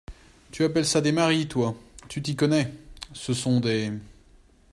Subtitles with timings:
[0.49, 1.75] Tu appelles ça des maris, toi!…
[2.09, 2.73] tu t’y connais…
[3.13, 3.91] ce sont des…